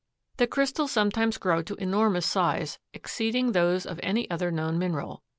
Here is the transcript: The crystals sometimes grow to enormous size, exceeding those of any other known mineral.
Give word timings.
The 0.37 0.47
crystals 0.47 0.91
sometimes 0.91 1.37
grow 1.37 1.61
to 1.61 1.75
enormous 1.75 2.25
size, 2.25 2.79
exceeding 2.91 3.51
those 3.51 3.85
of 3.85 3.99
any 4.01 4.27
other 4.31 4.49
known 4.49 4.79
mineral. 4.79 5.21